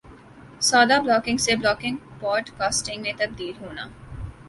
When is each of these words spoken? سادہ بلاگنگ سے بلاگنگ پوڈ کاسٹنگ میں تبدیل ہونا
سادہ 0.61 0.97
بلاگنگ 1.03 1.37
سے 1.37 1.55
بلاگنگ 1.55 1.97
پوڈ 2.19 2.49
کاسٹنگ 2.57 3.01
میں 3.01 3.13
تبدیل 3.17 3.53
ہونا 3.61 3.87